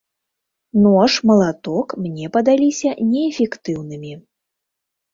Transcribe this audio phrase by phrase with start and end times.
[0.85, 4.13] Нож, малаток мне падаліся неэфектыўнымі.